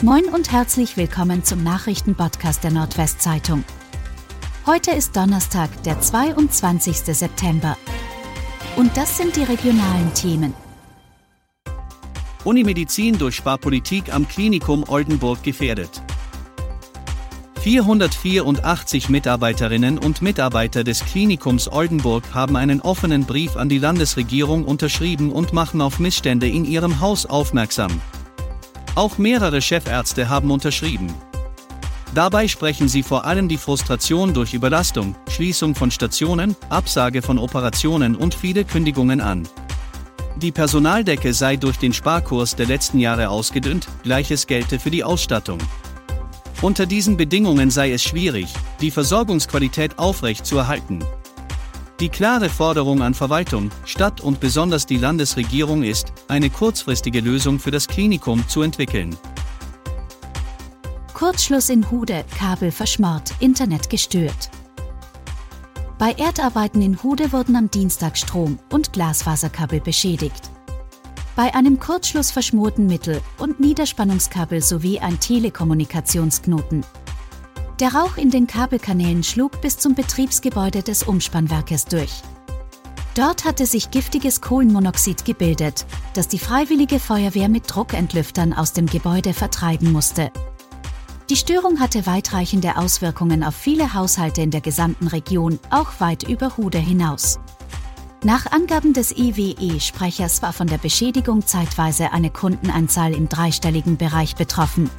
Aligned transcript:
Moin 0.00 0.26
und 0.26 0.52
herzlich 0.52 0.96
willkommen 0.96 1.42
zum 1.42 1.64
Nachrichtenpodcast 1.64 2.62
der 2.62 2.70
Nordwestzeitung. 2.70 3.64
Heute 4.64 4.92
ist 4.92 5.16
Donnerstag, 5.16 5.82
der 5.82 6.00
22. 6.00 6.98
September. 6.98 7.76
Und 8.76 8.96
das 8.96 9.16
sind 9.16 9.34
die 9.34 9.42
regionalen 9.42 10.14
Themen. 10.14 10.54
Unimedizin 12.44 13.18
durch 13.18 13.34
Sparpolitik 13.34 14.14
am 14.14 14.28
Klinikum 14.28 14.84
Oldenburg 14.88 15.42
gefährdet. 15.42 16.00
484 17.62 19.08
Mitarbeiterinnen 19.08 19.98
und 19.98 20.22
Mitarbeiter 20.22 20.84
des 20.84 21.04
Klinikums 21.04 21.66
Oldenburg 21.66 22.22
haben 22.32 22.54
einen 22.54 22.80
offenen 22.80 23.24
Brief 23.24 23.56
an 23.56 23.68
die 23.68 23.78
Landesregierung 23.78 24.64
unterschrieben 24.64 25.32
und 25.32 25.52
machen 25.52 25.80
auf 25.80 25.98
Missstände 25.98 26.48
in 26.48 26.64
ihrem 26.64 27.00
Haus 27.00 27.26
aufmerksam. 27.26 28.00
Auch 28.98 29.16
mehrere 29.16 29.62
Chefärzte 29.62 30.28
haben 30.28 30.50
unterschrieben. 30.50 31.14
Dabei 32.16 32.48
sprechen 32.48 32.88
sie 32.88 33.04
vor 33.04 33.26
allem 33.26 33.48
die 33.48 33.56
Frustration 33.56 34.34
durch 34.34 34.54
Überlastung, 34.54 35.14
Schließung 35.28 35.76
von 35.76 35.92
Stationen, 35.92 36.56
Absage 36.68 37.22
von 37.22 37.38
Operationen 37.38 38.16
und 38.16 38.34
viele 38.34 38.64
Kündigungen 38.64 39.20
an. 39.20 39.46
Die 40.42 40.50
Personaldecke 40.50 41.32
sei 41.32 41.54
durch 41.54 41.76
den 41.76 41.92
Sparkurs 41.92 42.56
der 42.56 42.66
letzten 42.66 42.98
Jahre 42.98 43.28
ausgedünnt, 43.28 43.86
gleiches 44.02 44.48
gelte 44.48 44.80
für 44.80 44.90
die 44.90 45.04
Ausstattung. 45.04 45.60
Unter 46.60 46.84
diesen 46.84 47.16
Bedingungen 47.16 47.70
sei 47.70 47.92
es 47.92 48.02
schwierig, 48.02 48.52
die 48.80 48.90
Versorgungsqualität 48.90 49.96
aufrecht 50.00 50.44
zu 50.44 50.58
erhalten. 50.58 51.04
Die 52.00 52.08
klare 52.08 52.48
Forderung 52.48 53.02
an 53.02 53.12
Verwaltung, 53.12 53.72
Stadt 53.84 54.20
und 54.20 54.38
besonders 54.38 54.86
die 54.86 54.98
Landesregierung 54.98 55.82
ist, 55.82 56.12
eine 56.28 56.48
kurzfristige 56.48 57.18
Lösung 57.18 57.58
für 57.58 57.72
das 57.72 57.88
Klinikum 57.88 58.46
zu 58.46 58.62
entwickeln. 58.62 59.16
Kurzschluss 61.12 61.68
in 61.70 61.90
Hude, 61.90 62.24
Kabel 62.38 62.70
verschmort, 62.70 63.32
Internet 63.40 63.90
gestört. 63.90 64.48
Bei 65.98 66.12
Erdarbeiten 66.12 66.80
in 66.82 67.02
Hude 67.02 67.32
wurden 67.32 67.56
am 67.56 67.68
Dienstag 67.68 68.16
Strom- 68.16 68.60
und 68.72 68.92
Glasfaserkabel 68.92 69.80
beschädigt. 69.80 70.52
Bei 71.34 71.52
einem 71.52 71.80
Kurzschluss 71.80 72.30
verschmorten 72.30 72.86
Mittel- 72.86 73.20
und 73.38 73.58
Niederspannungskabel 73.58 74.62
sowie 74.62 75.00
ein 75.00 75.18
Telekommunikationsknoten. 75.18 76.84
Der 77.80 77.94
Rauch 77.94 78.16
in 78.16 78.30
den 78.30 78.48
Kabelkanälen 78.48 79.22
schlug 79.22 79.60
bis 79.60 79.78
zum 79.78 79.94
Betriebsgebäude 79.94 80.82
des 80.82 81.04
Umspannwerkes 81.04 81.84
durch. 81.84 82.22
Dort 83.14 83.44
hatte 83.44 83.66
sich 83.66 83.92
giftiges 83.92 84.40
Kohlenmonoxid 84.40 85.24
gebildet, 85.24 85.86
das 86.14 86.26
die 86.26 86.40
freiwillige 86.40 86.98
Feuerwehr 86.98 87.48
mit 87.48 87.64
Druckentlüftern 87.66 88.52
aus 88.52 88.72
dem 88.72 88.86
Gebäude 88.86 89.32
vertreiben 89.32 89.92
musste. 89.92 90.32
Die 91.30 91.36
Störung 91.36 91.78
hatte 91.78 92.04
weitreichende 92.04 92.76
Auswirkungen 92.76 93.44
auf 93.44 93.54
viele 93.54 93.94
Haushalte 93.94 94.42
in 94.42 94.50
der 94.50 94.60
gesamten 94.60 95.06
Region, 95.06 95.60
auch 95.70 96.00
weit 96.00 96.24
über 96.24 96.56
Hude 96.56 96.78
hinaus. 96.78 97.38
Nach 98.24 98.50
Angaben 98.50 98.92
des 98.92 99.16
IWE-Sprechers 99.16 100.42
war 100.42 100.52
von 100.52 100.66
der 100.66 100.78
Beschädigung 100.78 101.46
zeitweise 101.46 102.10
eine 102.10 102.30
Kundenanzahl 102.30 103.14
im 103.14 103.28
dreistelligen 103.28 103.96
Bereich 103.96 104.34
betroffen. 104.34 104.90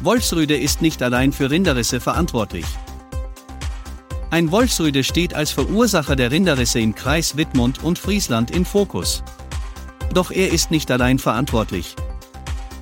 Wolfsrüde 0.00 0.56
ist 0.56 0.80
nicht 0.80 1.02
allein 1.02 1.32
für 1.32 1.50
Rinderrisse 1.50 2.00
verantwortlich. 2.00 2.64
Ein 4.30 4.52
Wolfsrüde 4.52 5.02
steht 5.02 5.34
als 5.34 5.50
Verursacher 5.50 6.14
der 6.14 6.30
Rinderrisse 6.30 6.78
im 6.78 6.94
Kreis 6.94 7.36
Wittmund 7.36 7.82
und 7.82 7.98
Friesland 7.98 8.52
im 8.52 8.64
Fokus. 8.64 9.24
Doch 10.14 10.30
er 10.30 10.52
ist 10.52 10.70
nicht 10.70 10.90
allein 10.92 11.18
verantwortlich. 11.18 11.96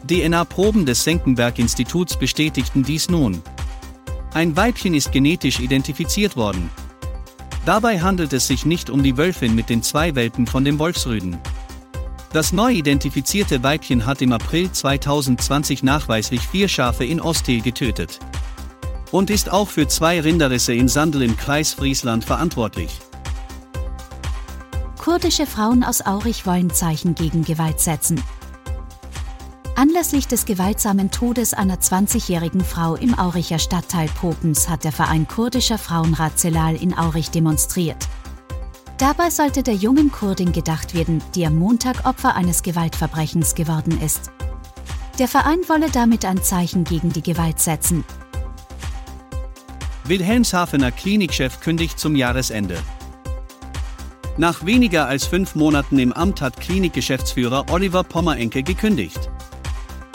DNA-Proben 0.07 0.85
des 0.85 1.05
Senckenberg-Instituts 1.05 2.19
bestätigten 2.19 2.83
dies 2.83 3.09
nun. 3.09 3.41
Ein 4.35 4.55
Weibchen 4.55 4.93
ist 4.93 5.11
genetisch 5.11 5.59
identifiziert 5.61 6.37
worden. 6.37 6.71
Dabei 7.65 8.01
handelt 8.01 8.35
es 8.35 8.47
sich 8.47 8.67
nicht 8.67 8.91
um 8.91 9.03
die 9.03 9.17
Wölfin 9.17 9.55
mit 9.55 9.71
den 9.71 9.83
zwei 9.83 10.15
Welpen 10.15 10.47
von 10.47 10.65
dem 10.65 10.79
Wolfsrüden. 10.79 11.39
Das 12.37 12.53
neu 12.53 12.71
identifizierte 12.71 13.63
Weibchen 13.63 14.05
hat 14.05 14.21
im 14.21 14.31
April 14.31 14.71
2020 14.71 15.83
nachweislich 15.83 16.43
vier 16.47 16.69
Schafe 16.69 17.07
in 17.07 17.19
Ostel 17.19 17.63
getötet. 17.63 18.19
Und 19.11 19.31
ist 19.31 19.51
auch 19.51 19.69
für 19.69 19.89
zwei 19.89 20.21
Rinderrisse 20.21 20.75
in 20.75 20.87
Sandel 20.87 21.23
im 21.23 21.39
Kreis 21.39 21.73
Friesland 21.73 22.27
verantwortlich. 22.27 23.01
Kurdische 24.99 25.47
Frauen 25.47 25.83
aus 25.83 26.05
Aurich 26.05 26.45
wollen 26.45 26.69
Zeichen 26.69 27.15
gegen 27.15 27.43
Gewalt 27.43 27.81
setzen. 27.81 28.23
Anlässlich 29.75 30.29
des 30.29 30.45
gewaltsamen 30.45 31.11
Todes 31.11 31.55
einer 31.55 31.77
20-jährigen 31.77 32.63
Frau 32.63 32.97
im 32.97 33.19
Auricher 33.19 33.59
Stadtteil 33.59 34.09
Popens 34.09 34.69
hat 34.69 34.85
der 34.85 34.93
Verein 34.93 35.27
kurdischer 35.27 35.79
Frauenrat 35.79 36.39
Zelal 36.39 36.77
in 36.77 36.93
Aurich 36.99 37.31
demonstriert. 37.31 38.07
Dabei 38.99 39.29
sollte 39.29 39.63
der 39.63 39.75
jungen 39.75 40.11
Kurdin 40.11 40.53
gedacht 40.53 40.95
werden, 40.95 41.23
die 41.35 41.47
am 41.47 41.57
Montag 41.57 42.07
Opfer 42.07 42.35
eines 42.35 42.63
Gewaltverbrechens 42.63 43.55
geworden 43.55 44.01
ist. 44.01 44.31
Der 45.19 45.29
Verein 45.29 45.59
wolle 45.69 45.91
damit 45.91 46.25
ein 46.25 46.43
Zeichen 46.43 46.85
gegen 46.85 47.13
die 47.13 47.23
Gewalt 47.23 47.59
setzen. 47.59 48.05
Wilhelmshavener 50.05 50.93
Klinikchef 50.93 51.61
kündigt 51.61 51.99
zum 51.99 52.17
Jahresende. 52.17 52.79
Nach 54.39 54.65
weniger 54.65 55.07
als 55.07 55.27
fünf 55.27 55.55
Monaten 55.55 55.99
im 55.99 56.13
Amt 56.13 56.41
hat 56.41 56.59
Klinikgeschäftsführer 56.61 57.67
Oliver 57.71 58.03
Pommerenke 58.03 58.63
gekündigt. 58.63 59.31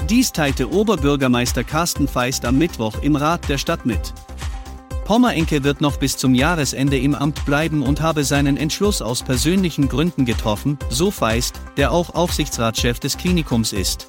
Dies 0.10 0.32
teilte 0.32 0.72
Oberbürgermeister 0.72 1.64
Carsten 1.64 2.08
Feist 2.08 2.46
am 2.46 2.58
Mittwoch 2.58 3.02
im 3.02 3.16
Rat 3.16 3.48
der 3.48 3.58
Stadt 3.58 3.86
mit. 3.86 4.14
Pommerenke 5.12 5.66
wird 5.66 5.82
noch 5.82 5.98
bis 5.98 6.16
zum 6.16 6.34
Jahresende 6.34 6.98
im 6.98 7.16
Amt 7.16 7.44
bleiben 7.44 7.84
und 7.84 8.00
habe 8.00 8.24
seinen 8.24 8.56
Entschluss 8.56 9.02
aus 9.02 9.24
persönlichen 9.24 9.90
Gründen 9.90 10.24
getroffen, 10.24 10.80
so 10.90 11.12
Feist, 11.12 11.60
der 11.76 11.92
auch 11.92 12.16
Aufsichtsratschef 12.16 12.98
des 12.98 13.18
Klinikums 13.18 13.74
ist. 13.74 14.08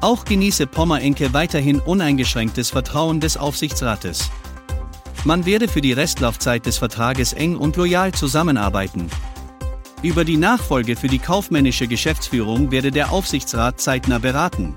Auch 0.00 0.24
genieße 0.24 0.68
Pommerenke 0.68 1.32
weiterhin 1.32 1.80
uneingeschränktes 1.80 2.70
Vertrauen 2.70 3.18
des 3.18 3.36
Aufsichtsrates. 3.36 4.30
Man 5.24 5.46
werde 5.46 5.66
für 5.66 5.80
die 5.80 5.94
Restlaufzeit 5.94 6.64
des 6.64 6.78
Vertrages 6.78 7.32
eng 7.32 7.56
und 7.56 7.74
loyal 7.74 8.12
zusammenarbeiten. 8.12 9.10
Über 10.04 10.24
die 10.24 10.36
Nachfolge 10.36 10.94
für 10.94 11.08
die 11.08 11.18
kaufmännische 11.18 11.88
Geschäftsführung 11.88 12.70
werde 12.70 12.92
der 12.92 13.10
Aufsichtsrat 13.10 13.80
zeitnah 13.80 14.18
beraten. 14.18 14.76